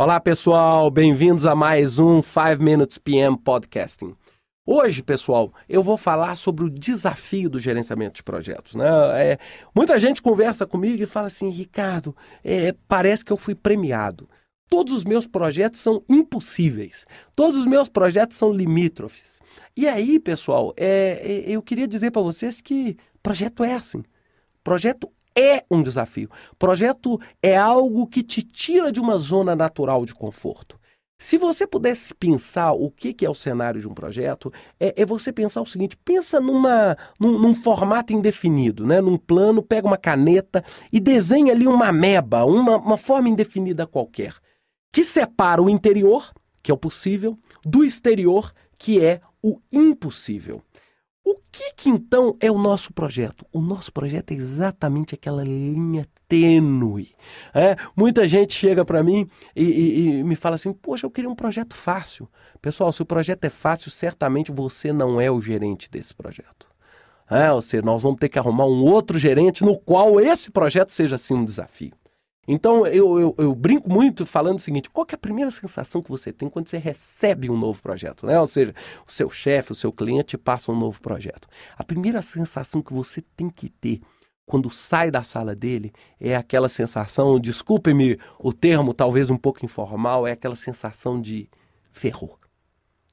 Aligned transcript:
Olá, 0.00 0.20
pessoal, 0.20 0.88
bem-vindos 0.92 1.44
a 1.44 1.56
mais 1.56 1.98
um 1.98 2.22
5 2.22 2.62
Minutes 2.62 2.98
PM 2.98 3.36
Podcasting. 3.36 4.14
Hoje, 4.64 5.02
pessoal, 5.02 5.52
eu 5.68 5.82
vou 5.82 5.96
falar 5.96 6.36
sobre 6.36 6.64
o 6.64 6.70
desafio 6.70 7.50
do 7.50 7.58
gerenciamento 7.58 8.14
de 8.14 8.22
projetos. 8.22 8.76
Né? 8.76 8.86
É, 9.20 9.38
muita 9.74 9.98
gente 9.98 10.22
conversa 10.22 10.64
comigo 10.64 11.02
e 11.02 11.06
fala 11.06 11.26
assim, 11.26 11.48
Ricardo, 11.48 12.14
é, 12.44 12.72
parece 12.86 13.24
que 13.24 13.32
eu 13.32 13.36
fui 13.36 13.56
premiado. 13.56 14.28
Todos 14.68 14.92
os 14.92 15.02
meus 15.02 15.26
projetos 15.26 15.80
são 15.80 16.00
impossíveis. 16.08 17.04
Todos 17.34 17.58
os 17.58 17.66
meus 17.66 17.88
projetos 17.88 18.36
são 18.36 18.52
limítrofes. 18.52 19.40
E 19.76 19.88
aí, 19.88 20.20
pessoal, 20.20 20.72
é, 20.76 21.44
é 21.48 21.50
eu 21.50 21.60
queria 21.60 21.88
dizer 21.88 22.12
para 22.12 22.22
vocês 22.22 22.60
que 22.60 22.96
projeto 23.20 23.64
é 23.64 23.74
assim. 23.74 24.04
Projeto 24.62 25.10
é 25.38 25.64
um 25.70 25.82
desafio. 25.82 26.28
Projeto 26.58 27.20
é 27.42 27.56
algo 27.56 28.06
que 28.06 28.22
te 28.22 28.42
tira 28.42 28.90
de 28.90 29.00
uma 29.00 29.18
zona 29.18 29.54
natural 29.54 30.04
de 30.04 30.14
conforto. 30.14 30.78
Se 31.20 31.36
você 31.36 31.66
pudesse 31.66 32.14
pensar 32.14 32.72
o 32.72 32.90
que, 32.92 33.24
é 33.24 33.28
o 33.28 33.34
cenário 33.34 33.80
de 33.80 33.88
um 33.88 33.94
projeto, 33.94 34.52
é, 34.78 35.02
é 35.02 35.04
você 35.04 35.32
pensar 35.32 35.60
o 35.60 35.66
seguinte: 35.66 35.96
pensa 36.04 36.40
numa, 36.40 36.96
num, 37.18 37.36
num, 37.38 37.54
formato 37.54 38.12
indefinido, 38.12 38.86
né? 38.86 39.00
num 39.00 39.16
plano, 39.16 39.60
pega 39.60 39.86
uma 39.86 39.96
caneta 39.96 40.64
e 40.92 41.00
desenha 41.00 41.52
ali 41.52 41.66
uma 41.66 41.90
meba, 41.92 42.44
uma, 42.44 42.76
uma 42.76 42.96
forma 42.96 43.28
indefinida 43.28 43.84
qualquer, 43.84 44.34
que 44.92 45.02
separa 45.02 45.60
o 45.60 45.68
interior, 45.68 46.32
que 46.62 46.70
é 46.70 46.74
o 46.74 46.78
possível, 46.78 47.36
do 47.64 47.84
exterior, 47.84 48.52
que 48.78 49.04
é 49.04 49.20
o 49.42 49.60
impossível. 49.72 50.62
Que, 51.58 51.72
que 51.72 51.88
então 51.88 52.36
é 52.38 52.48
o 52.48 52.56
nosso 52.56 52.92
projeto? 52.92 53.44
O 53.52 53.60
nosso 53.60 53.92
projeto 53.92 54.30
é 54.30 54.34
exatamente 54.34 55.16
aquela 55.16 55.42
linha 55.42 56.06
tênue. 56.28 57.16
É, 57.52 57.74
muita 57.96 58.28
gente 58.28 58.52
chega 58.52 58.84
para 58.84 59.02
mim 59.02 59.28
e, 59.56 59.64
e, 59.64 60.08
e, 60.20 60.22
me 60.22 60.36
fala 60.36 60.54
assim: 60.54 60.72
Poxa, 60.72 61.04
eu 61.04 61.10
queria 61.10 61.28
um 61.28 61.34
projeto 61.34 61.74
fácil. 61.74 62.28
Pessoal, 62.62 62.92
se 62.92 63.02
o 63.02 63.04
projeto 63.04 63.44
é 63.44 63.50
fácil, 63.50 63.90
certamente 63.90 64.52
você 64.52 64.92
não 64.92 65.20
é 65.20 65.28
o 65.32 65.40
gerente 65.40 65.90
desse 65.90 66.14
projeto. 66.14 66.68
É, 67.28 67.50
ou 67.50 67.60
seja, 67.60 67.82
nós 67.82 68.02
vamos 68.02 68.20
ter 68.20 68.28
que 68.28 68.38
arrumar 68.38 68.66
um 68.66 68.84
outro 68.84 69.18
gerente 69.18 69.64
no 69.64 69.76
qual 69.80 70.20
esse 70.20 70.52
projeto 70.52 70.90
seja 70.90 71.16
assim 71.16 71.34
um 71.34 71.44
desafio. 71.44 71.92
Então 72.50 72.86
eu, 72.86 73.20
eu, 73.20 73.34
eu, 73.36 73.54
brinco 73.54 73.92
muito 73.92 74.24
falando 74.24 74.56
o 74.56 74.62
seguinte: 74.62 74.88
qual 74.88 75.06
é 75.10 75.14
a 75.14 75.18
primeira 75.18 75.50
sensação 75.50 76.02
que 76.02 76.10
você 76.10 76.32
tem 76.32 76.48
quando 76.48 76.66
você 76.66 76.78
recebe 76.78 77.50
um 77.50 77.58
novo 77.58 77.82
projeto? 77.82 78.24
Né? 78.24 78.40
Ou 78.40 78.46
seja, 78.46 78.74
o 79.06 79.12
seu 79.12 79.28
chefe, 79.28 79.72
o 79.72 79.74
seu 79.74 79.92
cliente 79.92 80.38
passa 80.38 80.72
um 80.72 80.76
novo 80.76 80.98
projeto. 80.98 81.46
A 81.76 81.84
primeira 81.84 82.22
sensação 82.22 82.80
que 82.80 82.94
você 82.94 83.22
tem 83.36 83.50
que 83.50 83.68
ter 83.68 84.00
quando 84.46 84.70
sai 84.70 85.10
da 85.10 85.22
sala 85.22 85.54
dele 85.54 85.92
é 86.18 86.34
aquela 86.34 86.70
sensação, 86.70 87.38
desculpe-me 87.38 88.18
o 88.38 88.50
termo 88.50 88.94
talvez 88.94 89.28
um 89.28 89.36
pouco 89.36 89.62
informal, 89.62 90.26
é 90.26 90.32
aquela 90.32 90.56
sensação 90.56 91.20
de 91.20 91.50
ferrou. 91.92 92.38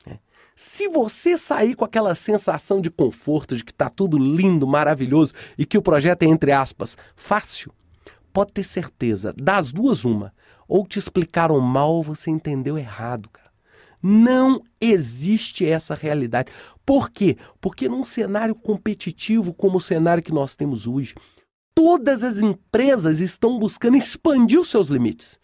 Né? 0.07 0.17
Se 0.55 0.87
você 0.87 1.37
sair 1.37 1.75
com 1.75 1.83
aquela 1.83 2.15
sensação 2.15 2.79
de 2.79 2.89
conforto, 2.89 3.57
de 3.57 3.65
que 3.65 3.71
está 3.71 3.89
tudo 3.89 4.17
lindo, 4.17 4.65
maravilhoso 4.65 5.33
e 5.57 5.65
que 5.65 5.77
o 5.77 5.81
projeto 5.81 6.23
é, 6.23 6.25
entre 6.25 6.53
aspas, 6.53 6.95
fácil, 7.17 7.73
pode 8.35 8.51
ter 8.51 8.63
certeza, 8.63 9.33
das 9.41 9.71
duas 9.71 10.03
uma, 10.03 10.33
ou 10.67 10.85
te 10.85 10.99
explicaram 10.99 11.57
mal 11.61 11.93
ou 11.93 12.03
você 12.03 12.29
entendeu 12.29 12.77
errado, 12.77 13.29
cara. 13.29 13.49
Não 14.03 14.61
existe 14.79 15.65
essa 15.65 15.95
realidade. 15.95 16.51
Por 16.85 17.09
quê? 17.09 17.37
Porque 17.61 17.87
num 17.87 18.03
cenário 18.03 18.53
competitivo 18.53 19.53
como 19.53 19.77
o 19.77 19.81
cenário 19.81 20.21
que 20.21 20.33
nós 20.33 20.53
temos 20.53 20.85
hoje, 20.85 21.15
todas 21.73 22.25
as 22.25 22.39
empresas 22.39 23.21
estão 23.21 23.57
buscando 23.57 23.95
expandir 23.95 24.59
os 24.59 24.69
seus 24.69 24.89
limites. 24.89 25.39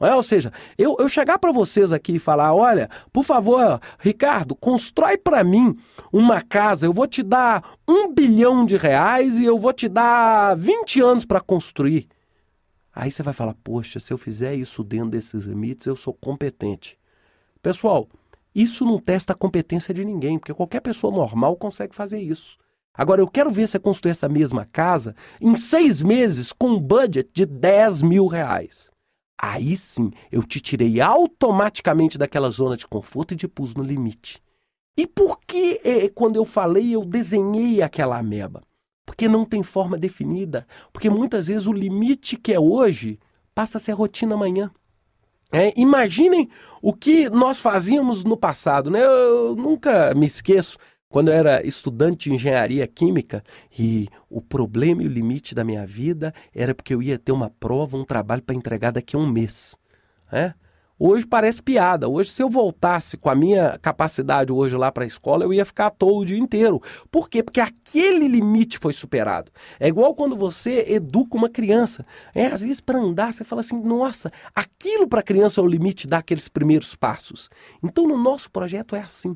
É, 0.00 0.14
ou 0.14 0.22
seja, 0.22 0.50
eu, 0.78 0.96
eu 0.98 1.10
chegar 1.10 1.38
para 1.38 1.52
vocês 1.52 1.92
aqui 1.92 2.14
e 2.14 2.18
falar: 2.18 2.54
olha, 2.54 2.88
por 3.12 3.22
favor, 3.22 3.78
Ricardo, 3.98 4.56
constrói 4.56 5.18
para 5.18 5.44
mim 5.44 5.76
uma 6.10 6.40
casa, 6.40 6.86
eu 6.86 6.92
vou 6.92 7.06
te 7.06 7.22
dar 7.22 7.76
um 7.86 8.10
bilhão 8.14 8.64
de 8.64 8.78
reais 8.78 9.34
e 9.34 9.44
eu 9.44 9.58
vou 9.58 9.74
te 9.74 9.90
dar 9.90 10.56
20 10.56 11.02
anos 11.02 11.26
para 11.26 11.38
construir. 11.38 12.08
Aí 12.94 13.10
você 13.10 13.22
vai 13.22 13.34
falar: 13.34 13.54
poxa, 13.62 14.00
se 14.00 14.12
eu 14.12 14.18
fizer 14.18 14.54
isso 14.54 14.82
dentro 14.82 15.10
desses 15.10 15.44
limites, 15.44 15.86
eu 15.86 15.96
sou 15.96 16.12
competente. 16.12 16.98
Pessoal, 17.62 18.08
isso 18.54 18.84
não 18.84 18.98
testa 18.98 19.32
a 19.32 19.36
competência 19.36 19.94
de 19.94 20.04
ninguém, 20.04 20.38
porque 20.38 20.54
qualquer 20.54 20.80
pessoa 20.80 21.14
normal 21.14 21.56
consegue 21.56 21.94
fazer 21.94 22.18
isso. 22.20 22.58
Agora, 22.92 23.20
eu 23.20 23.28
quero 23.28 23.50
ver 23.50 23.68
você 23.68 23.78
construir 23.78 24.10
essa 24.10 24.28
mesma 24.28 24.66
casa 24.66 25.14
em 25.40 25.54
seis 25.54 26.02
meses 26.02 26.52
com 26.52 26.70
um 26.70 26.80
budget 26.80 27.30
de 27.32 27.46
10 27.46 28.02
mil 28.02 28.26
reais. 28.26 28.90
Aí 29.40 29.76
sim, 29.76 30.10
eu 30.30 30.42
te 30.42 30.60
tirei 30.60 31.00
automaticamente 31.00 32.18
daquela 32.18 32.50
zona 32.50 32.76
de 32.76 32.86
conforto 32.86 33.32
e 33.32 33.36
te 33.36 33.48
pus 33.48 33.74
no 33.74 33.82
limite. 33.82 34.42
E 34.98 35.06
por 35.06 35.40
que, 35.46 35.80
eh, 35.82 36.10
quando 36.10 36.36
eu 36.36 36.44
falei, 36.44 36.94
eu 36.94 37.04
desenhei 37.04 37.80
aquela 37.80 38.18
ameba? 38.18 38.60
Porque 39.10 39.26
não 39.26 39.44
tem 39.44 39.60
forma 39.64 39.98
definida. 39.98 40.64
Porque 40.92 41.10
muitas 41.10 41.48
vezes 41.48 41.66
o 41.66 41.72
limite 41.72 42.36
que 42.36 42.52
é 42.52 42.60
hoje 42.60 43.18
passa 43.52 43.76
a 43.76 43.80
ser 43.80 43.90
rotina 43.90 44.36
amanhã. 44.36 44.70
É, 45.50 45.72
imaginem 45.76 46.48
o 46.80 46.92
que 46.92 47.28
nós 47.28 47.58
fazíamos 47.58 48.22
no 48.22 48.36
passado. 48.36 48.88
Né? 48.88 49.04
Eu 49.04 49.56
nunca 49.56 50.14
me 50.14 50.26
esqueço 50.26 50.78
quando 51.08 51.26
eu 51.26 51.34
era 51.34 51.66
estudante 51.66 52.28
de 52.28 52.36
engenharia 52.36 52.86
química 52.86 53.42
e 53.76 54.08
o 54.28 54.40
problema 54.40 55.02
e 55.02 55.06
o 55.06 55.10
limite 55.10 55.56
da 55.56 55.64
minha 55.64 55.84
vida 55.84 56.32
era 56.54 56.72
porque 56.72 56.94
eu 56.94 57.02
ia 57.02 57.18
ter 57.18 57.32
uma 57.32 57.50
prova, 57.50 57.96
um 57.96 58.04
trabalho 58.04 58.42
para 58.42 58.54
entregar 58.54 58.92
daqui 58.92 59.16
a 59.16 59.18
um 59.18 59.28
mês. 59.28 59.76
É? 60.30 60.54
Hoje 61.02 61.26
parece 61.26 61.62
piada. 61.62 62.10
Hoje, 62.10 62.30
se 62.30 62.42
eu 62.42 62.50
voltasse 62.50 63.16
com 63.16 63.30
a 63.30 63.34
minha 63.34 63.78
capacidade 63.78 64.52
hoje 64.52 64.76
lá 64.76 64.92
para 64.92 65.04
a 65.04 65.06
escola, 65.06 65.44
eu 65.44 65.54
ia 65.54 65.64
ficar 65.64 65.86
à 65.86 65.90
toa 65.90 66.20
o 66.20 66.24
dia 66.26 66.36
inteiro. 66.36 66.78
Por 67.10 67.30
quê? 67.30 67.42
Porque 67.42 67.58
aquele 67.58 68.28
limite 68.28 68.76
foi 68.78 68.92
superado. 68.92 69.50
É 69.80 69.88
igual 69.88 70.14
quando 70.14 70.36
você 70.36 70.84
educa 70.88 71.38
uma 71.38 71.48
criança. 71.48 72.04
É, 72.34 72.48
às 72.48 72.60
vezes, 72.60 72.82
para 72.82 72.98
andar, 72.98 73.32
você 73.32 73.44
fala 73.44 73.62
assim: 73.62 73.80
nossa, 73.80 74.30
aquilo 74.54 75.08
para 75.08 75.20
a 75.20 75.22
criança 75.22 75.62
é 75.62 75.64
o 75.64 75.66
limite 75.66 76.06
daqueles 76.06 76.48
primeiros 76.48 76.94
passos. 76.94 77.48
Então, 77.82 78.06
no 78.06 78.18
nosso 78.18 78.50
projeto 78.50 78.94
é 78.94 79.00
assim 79.00 79.34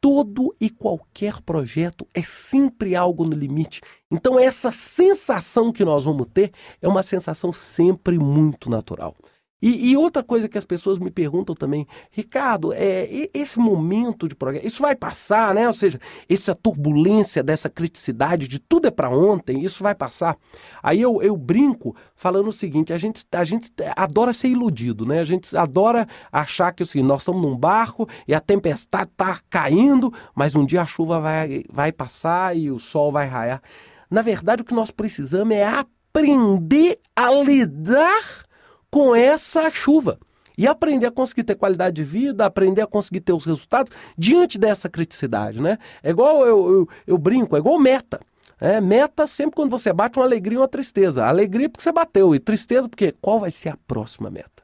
todo 0.00 0.54
e 0.60 0.70
qualquer 0.70 1.42
projeto 1.42 2.06
é 2.14 2.22
sempre 2.22 2.94
algo 2.94 3.24
no 3.24 3.36
limite. 3.36 3.80
Então, 4.08 4.38
essa 4.38 4.70
sensação 4.70 5.72
que 5.72 5.84
nós 5.84 6.04
vamos 6.04 6.28
ter 6.32 6.52
é 6.80 6.86
uma 6.88 7.02
sensação 7.02 7.52
sempre 7.52 8.16
muito 8.16 8.70
natural. 8.70 9.16
E, 9.62 9.90
e, 9.90 9.96
outra 9.96 10.22
coisa 10.22 10.48
que 10.48 10.56
as 10.56 10.64
pessoas 10.64 10.98
me 10.98 11.10
perguntam 11.10 11.54
também, 11.54 11.86
Ricardo, 12.10 12.72
é, 12.72 13.28
esse 13.34 13.58
momento 13.58 14.26
de 14.26 14.34
progresso, 14.34 14.66
isso 14.66 14.82
vai 14.82 14.94
passar, 14.94 15.54
né? 15.54 15.66
Ou 15.66 15.74
seja, 15.74 16.00
essa 16.28 16.54
turbulência 16.54 17.42
dessa 17.42 17.68
criticidade 17.68 18.48
de 18.48 18.58
tudo 18.58 18.88
é 18.88 18.90
para 18.90 19.10
ontem, 19.10 19.62
isso 19.62 19.82
vai 19.82 19.94
passar. 19.94 20.36
Aí 20.82 21.00
eu, 21.00 21.20
eu 21.20 21.36
brinco 21.36 21.94
falando 22.16 22.48
o 22.48 22.52
seguinte: 22.52 22.92
a 22.92 22.98
gente, 22.98 23.24
a 23.32 23.44
gente 23.44 23.70
adora 23.94 24.32
ser 24.32 24.48
iludido, 24.48 25.04
né? 25.04 25.20
A 25.20 25.24
gente 25.24 25.54
adora 25.54 26.06
achar 26.32 26.72
que 26.72 26.82
assim, 26.82 27.02
nós 27.02 27.20
estamos 27.20 27.42
num 27.42 27.56
barco 27.56 28.08
e 28.26 28.34
a 28.34 28.40
tempestade 28.40 29.10
está 29.10 29.40
caindo, 29.50 30.12
mas 30.34 30.54
um 30.54 30.64
dia 30.64 30.82
a 30.82 30.86
chuva 30.86 31.20
vai, 31.20 31.64
vai 31.70 31.92
passar 31.92 32.56
e 32.56 32.70
o 32.70 32.78
sol 32.78 33.12
vai 33.12 33.26
raiar. 33.26 33.62
Na 34.10 34.22
verdade, 34.22 34.62
o 34.62 34.64
que 34.64 34.74
nós 34.74 34.90
precisamos 34.90 35.54
é 35.54 35.64
aprender 35.64 36.98
a 37.14 37.30
lidar 37.30 38.48
com 38.90 39.14
essa 39.14 39.70
chuva. 39.70 40.18
E 40.58 40.66
aprender 40.66 41.06
a 41.06 41.10
conseguir 41.10 41.44
ter 41.44 41.54
qualidade 41.54 41.96
de 41.96 42.04
vida, 42.04 42.44
aprender 42.44 42.82
a 42.82 42.86
conseguir 42.86 43.20
ter 43.20 43.32
os 43.32 43.46
resultados 43.46 43.96
diante 44.18 44.58
dessa 44.58 44.90
criticidade, 44.90 45.60
né? 45.60 45.78
É 46.02 46.10
igual 46.10 46.44
eu, 46.46 46.70
eu, 46.70 46.88
eu 47.06 47.16
brinco, 47.16 47.56
é 47.56 47.58
igual 47.58 47.78
meta. 47.78 48.20
É, 48.60 48.78
meta 48.78 49.26
sempre 49.26 49.56
quando 49.56 49.70
você 49.70 49.90
bate 49.90 50.18
uma 50.18 50.26
alegria 50.26 50.56
e 50.56 50.60
uma 50.60 50.68
tristeza. 50.68 51.26
Alegria 51.26 51.68
porque 51.70 51.82
você 51.82 51.90
bateu 51.90 52.34
e 52.34 52.38
tristeza 52.38 52.88
porque 52.90 53.14
qual 53.22 53.38
vai 53.40 53.50
ser 53.50 53.70
a 53.70 53.78
próxima 53.86 54.30
meta? 54.30 54.62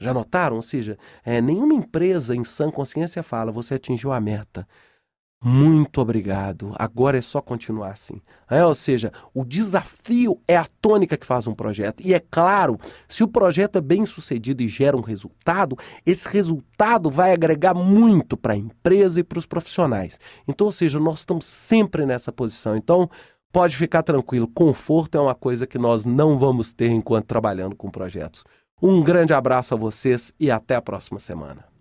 Já 0.00 0.12
notaram? 0.12 0.56
Ou 0.56 0.62
seja, 0.62 0.98
é, 1.24 1.40
nenhuma 1.40 1.74
empresa 1.74 2.34
em 2.34 2.42
sã 2.42 2.68
consciência 2.68 3.22
fala 3.22 3.52
você 3.52 3.74
atingiu 3.74 4.12
a 4.12 4.20
meta. 4.20 4.66
Muito 5.44 6.00
obrigado. 6.00 6.72
Agora 6.78 7.18
é 7.18 7.22
só 7.22 7.40
continuar 7.40 7.90
assim. 7.90 8.20
É, 8.48 8.64
ou 8.64 8.76
seja, 8.76 9.12
o 9.34 9.44
desafio 9.44 10.40
é 10.46 10.56
a 10.56 10.68
tônica 10.80 11.16
que 11.16 11.26
faz 11.26 11.48
um 11.48 11.54
projeto. 11.54 12.00
E 12.04 12.14
é 12.14 12.20
claro, 12.20 12.78
se 13.08 13.24
o 13.24 13.28
projeto 13.28 13.76
é 13.76 13.80
bem 13.80 14.06
sucedido 14.06 14.62
e 14.62 14.68
gera 14.68 14.96
um 14.96 15.00
resultado, 15.00 15.76
esse 16.06 16.28
resultado 16.28 17.10
vai 17.10 17.32
agregar 17.32 17.74
muito 17.74 18.36
para 18.36 18.52
a 18.52 18.56
empresa 18.56 19.18
e 19.18 19.24
para 19.24 19.40
os 19.40 19.46
profissionais. 19.46 20.20
Então, 20.46 20.66
ou 20.66 20.72
seja, 20.72 21.00
nós 21.00 21.18
estamos 21.18 21.44
sempre 21.44 22.06
nessa 22.06 22.30
posição. 22.30 22.76
Então, 22.76 23.10
pode 23.50 23.76
ficar 23.76 24.04
tranquilo, 24.04 24.46
conforto 24.46 25.18
é 25.18 25.20
uma 25.20 25.34
coisa 25.34 25.66
que 25.66 25.76
nós 25.76 26.04
não 26.04 26.38
vamos 26.38 26.72
ter 26.72 26.88
enquanto 26.88 27.26
trabalhando 27.26 27.74
com 27.74 27.90
projetos. 27.90 28.44
Um 28.80 29.02
grande 29.02 29.34
abraço 29.34 29.74
a 29.74 29.76
vocês 29.76 30.32
e 30.38 30.52
até 30.52 30.76
a 30.76 30.82
próxima 30.82 31.18
semana. 31.18 31.71